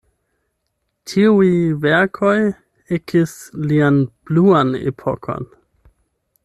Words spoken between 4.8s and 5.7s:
epokon".